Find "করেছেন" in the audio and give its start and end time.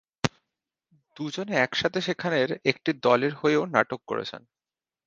4.07-4.41